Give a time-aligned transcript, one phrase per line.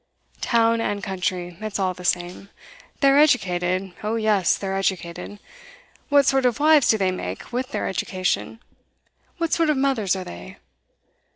[0.41, 2.49] Town and country, it's all the same.
[3.01, 5.37] They're educated; oh yes, they're educated!
[6.09, 8.61] What sort of wives do they make, with their education?
[9.37, 10.57] What sort of mothers are they?